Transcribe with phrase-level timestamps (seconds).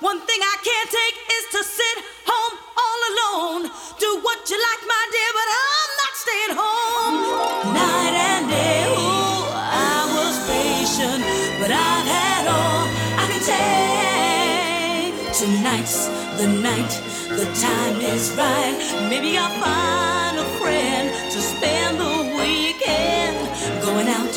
[0.00, 3.62] One thing I can't take is to sit home all alone.
[3.98, 7.74] Do what you like, my dear, but I'm not staying home.
[7.74, 11.18] Night and day, ooh, I was patient,
[11.58, 12.86] but I've had all
[13.18, 15.34] I can take.
[15.34, 16.06] Tonight's
[16.38, 16.94] the night,
[17.34, 18.78] the time is right.
[19.10, 23.34] Maybe I'll find a friend to spend the weekend
[23.82, 24.34] going out.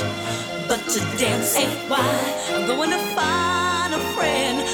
[0.68, 2.02] But to dance ain't why
[2.50, 4.66] I'm going to find a friend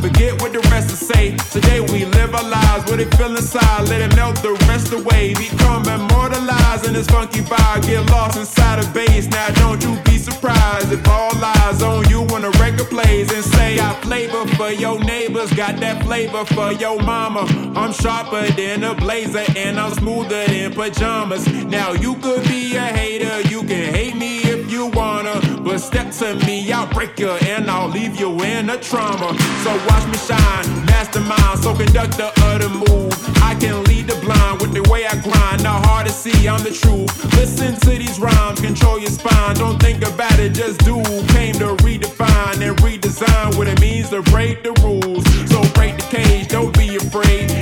[0.00, 1.36] forget forget what the rest will say.
[1.50, 5.34] Today we live our lives, what it feel inside, let it melt the rest away.
[5.34, 9.26] Become immortalized in this funky vibe, get lost inside a bass.
[9.28, 13.44] Now don't you be surprised if all eyes on you when the record plays and
[13.44, 17.44] say I flavor for your neighbors, got that flavor for your mama.
[17.76, 21.46] I'm sharper than a blazer and I'm smoother than pajamas.
[21.64, 24.43] Now you could be a hater, you can hate me
[24.74, 28.76] you wanna, but step to me, I'll break you and I'll leave you in a
[28.76, 29.30] trauma.
[29.62, 33.12] So watch me shine, mastermind, so conductor of the move.
[33.40, 36.62] I can lead the blind with the way I grind, not hard to see, I'm
[36.64, 37.08] the truth.
[37.36, 40.96] Listen to these rhymes, control your spine, don't think about it, just do.
[41.28, 45.24] Came to redefine and redesign what it means to break the rules.
[45.50, 47.53] So break the cage, don't be afraid.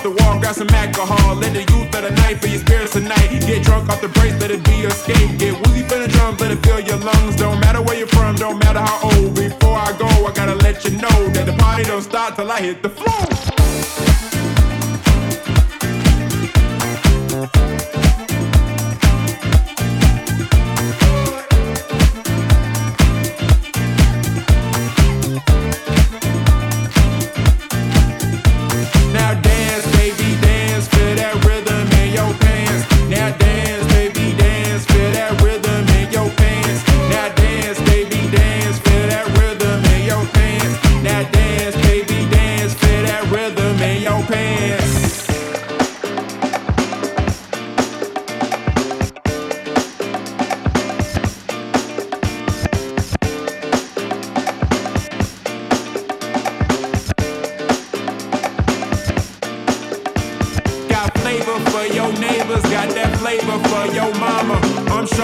[0.00, 2.94] Off the wall, grab some alcohol, let the youth of the night for your spirits
[2.94, 3.28] tonight.
[3.44, 5.38] Get drunk off the brace, let it be your escape.
[5.38, 7.36] Get woozy from the drums, let it fill your lungs.
[7.36, 9.34] Don't matter where you're from, don't matter how old.
[9.34, 12.62] Before I go, I gotta let you know that the party don't start till I
[12.62, 14.49] hit the floor.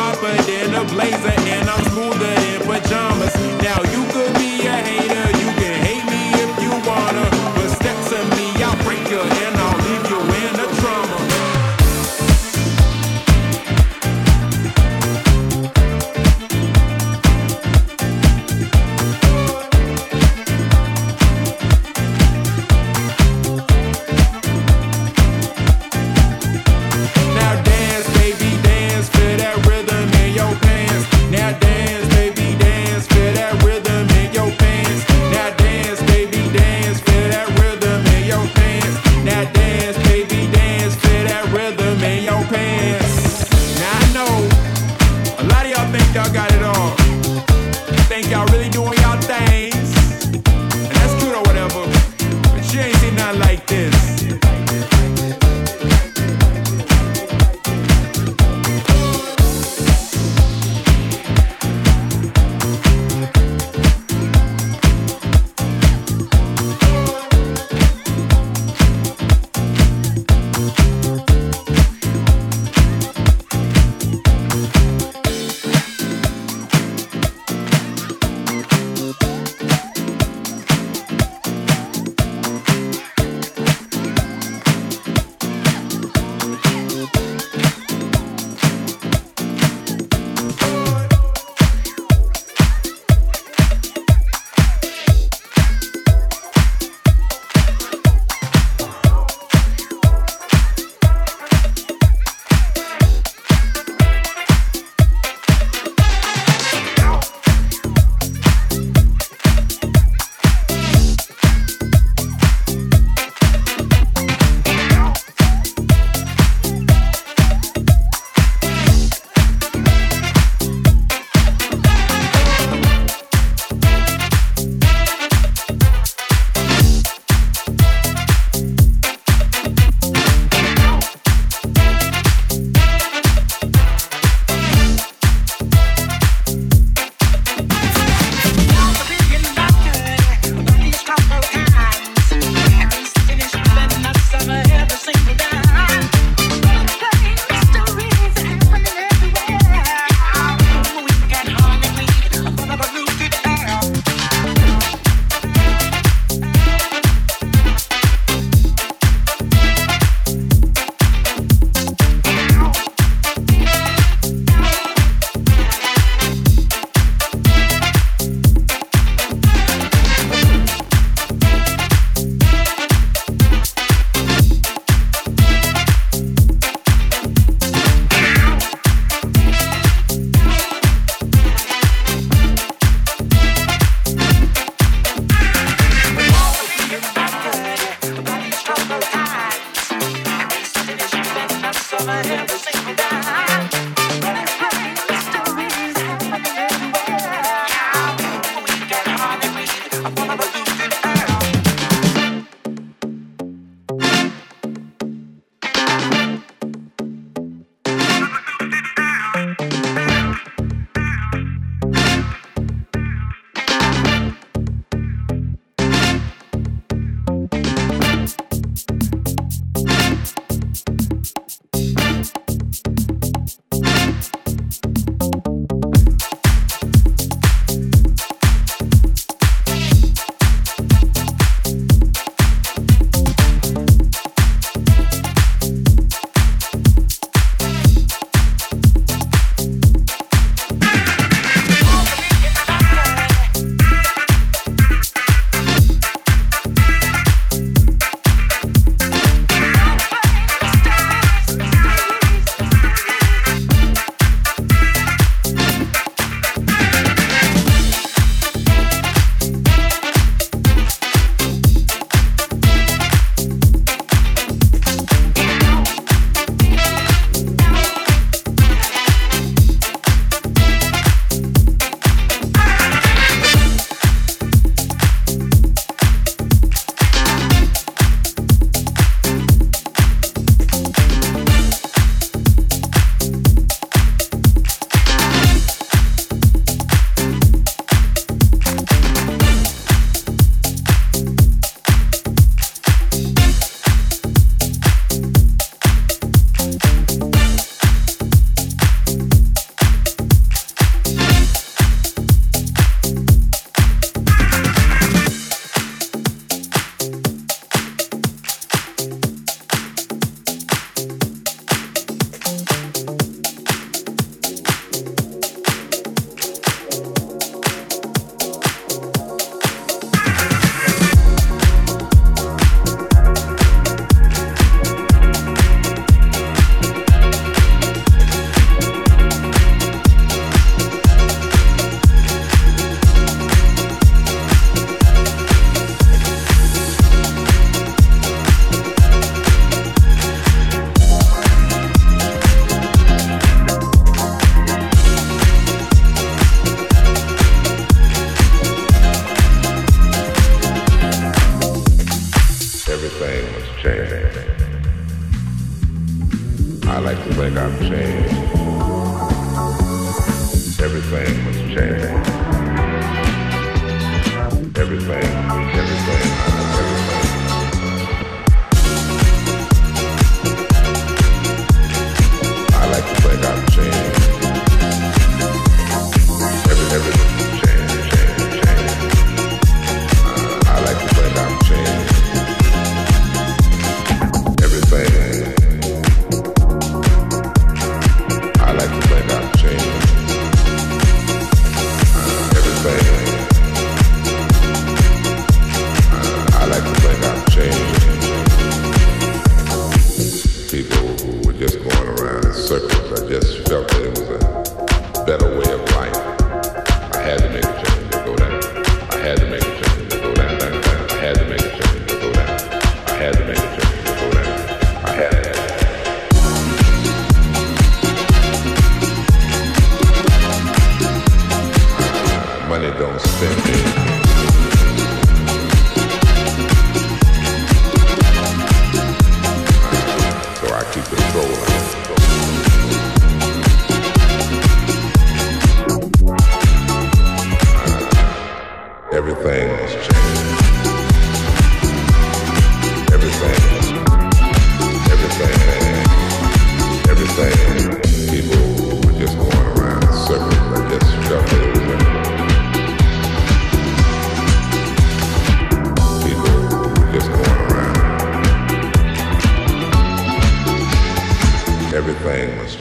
[0.06, 2.35] Sharper than a blazer and I'm smoother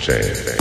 [0.06, 0.55] change.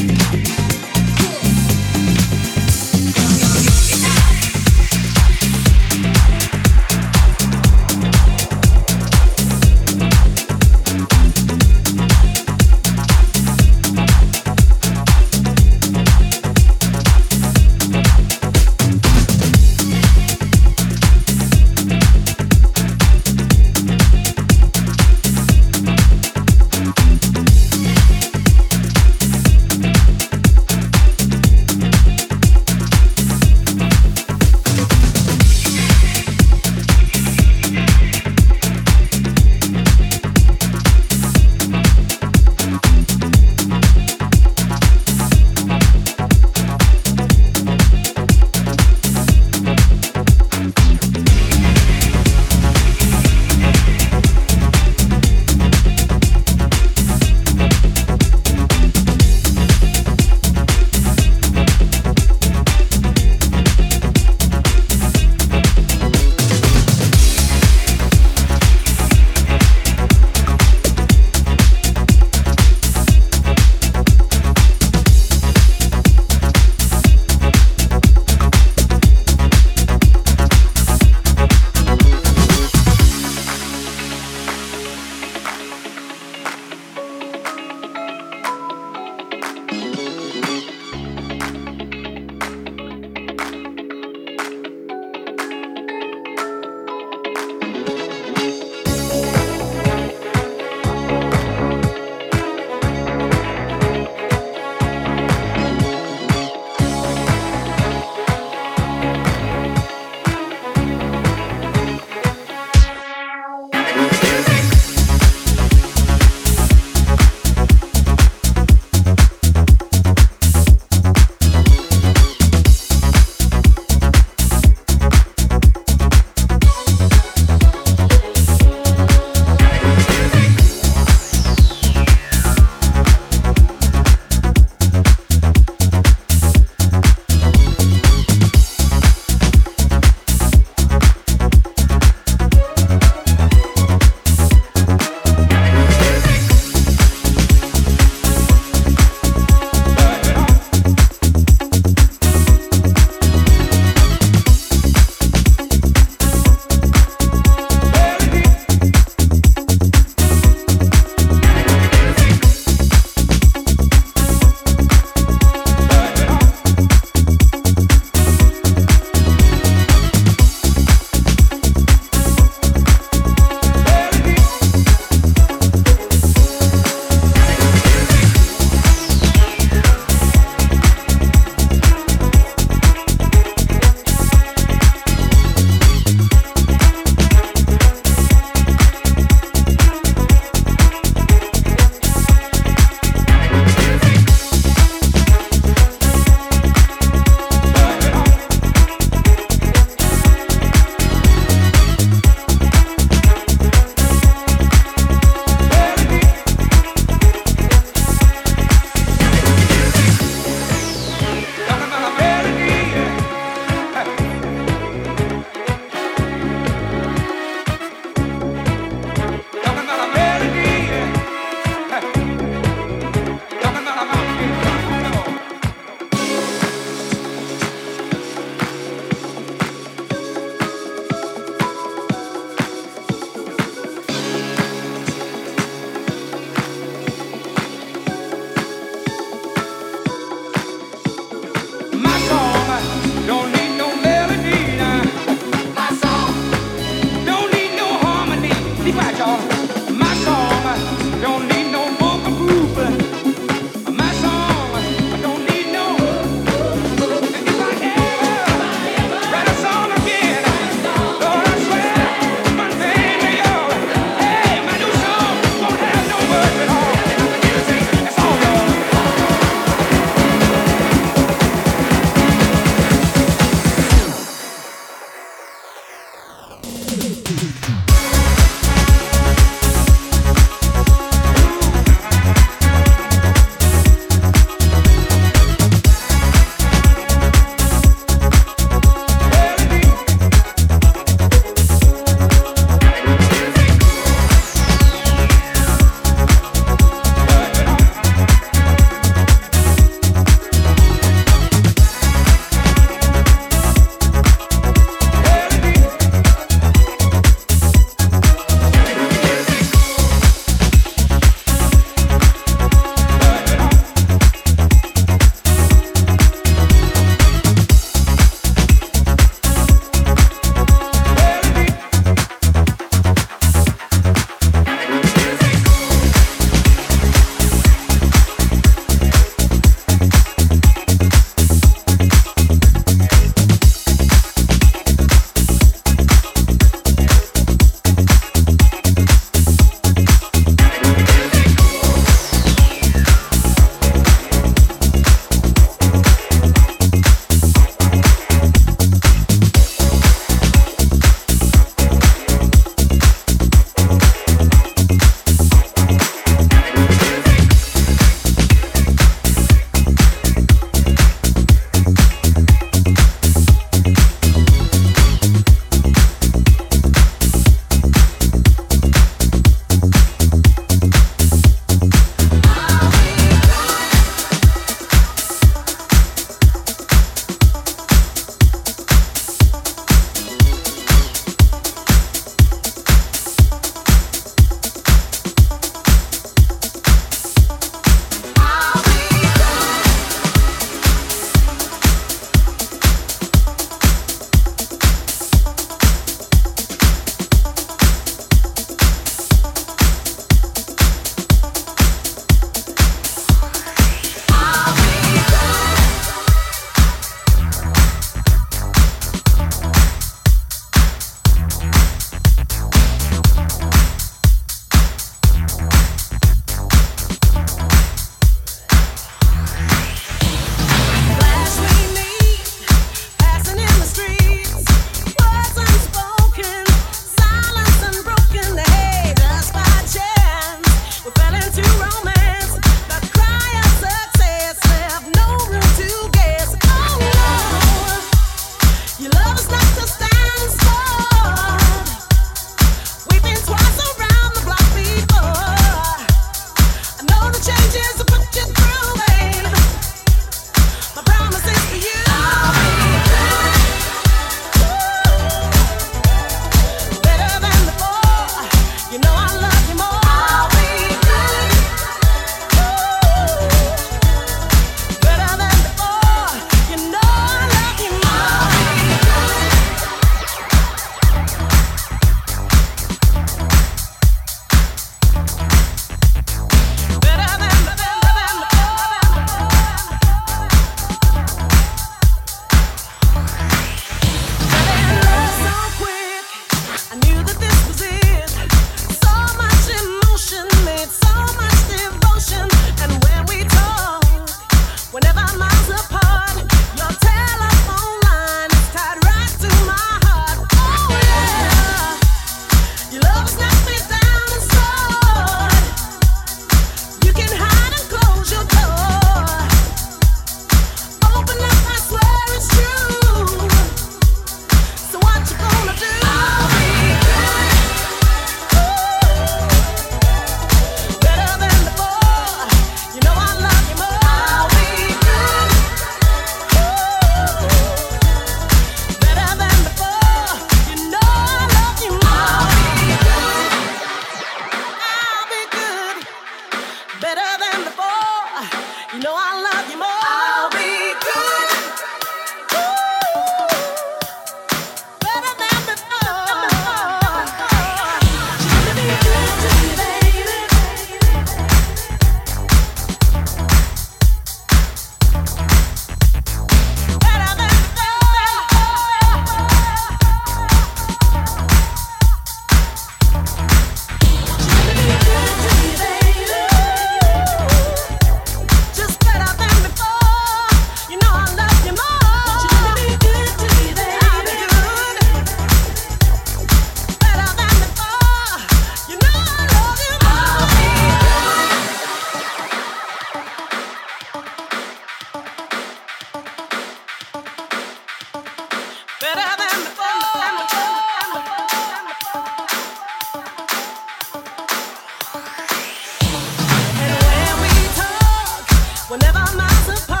[599.51, 600.00] Surprise.